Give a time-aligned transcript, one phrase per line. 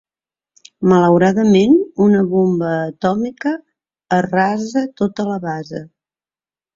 [0.91, 3.51] Malauradament, una bomba atòmica
[4.17, 5.83] arrasa tota la base.